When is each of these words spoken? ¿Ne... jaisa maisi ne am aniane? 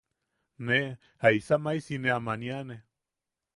¿Ne... 0.67 0.79
jaisa 1.25 1.55
maisi 1.63 1.95
ne 1.99 2.09
am 2.15 2.27
aniane? 2.33 2.77